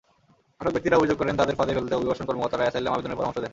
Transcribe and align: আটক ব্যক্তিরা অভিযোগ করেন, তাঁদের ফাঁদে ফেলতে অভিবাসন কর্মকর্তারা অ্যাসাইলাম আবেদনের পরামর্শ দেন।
আটক 0.59 0.73
ব্যক্তিরা 0.75 0.99
অভিযোগ 0.99 1.17
করেন, 1.19 1.33
তাঁদের 1.39 1.57
ফাঁদে 1.59 1.75
ফেলতে 1.77 1.97
অভিবাসন 1.99 2.25
কর্মকর্তারা 2.27 2.63
অ্যাসাইলাম 2.65 2.93
আবেদনের 2.95 3.17
পরামর্শ 3.19 3.37
দেন। 3.41 3.49